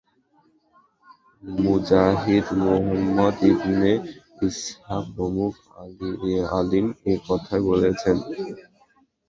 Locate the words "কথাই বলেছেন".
7.27-8.15